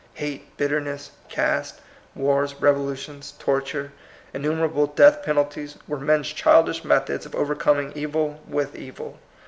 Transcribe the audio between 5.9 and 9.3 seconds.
men's childish methods of overcoming evil with evil.